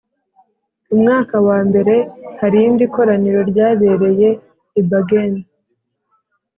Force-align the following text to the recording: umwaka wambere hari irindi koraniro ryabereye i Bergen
umwaka 0.93 1.35
wambere 1.47 1.95
hari 2.39 2.55
irindi 2.59 2.83
koraniro 2.93 3.39
ryabereye 3.51 4.29
i 4.79 4.81
Bergen 4.89 5.33